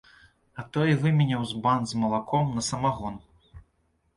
[0.61, 3.15] А той выменяў збан з малаком на самагон.